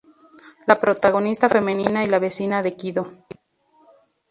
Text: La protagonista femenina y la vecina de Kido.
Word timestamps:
La 0.65 0.79
protagonista 0.79 1.47
femenina 1.47 2.03
y 2.03 2.07
la 2.07 2.17
vecina 2.17 2.63
de 2.63 2.75
Kido. 2.75 3.11